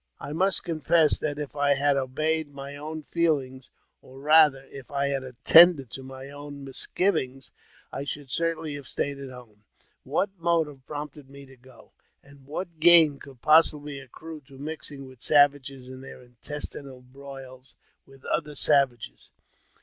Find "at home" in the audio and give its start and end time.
9.19-9.63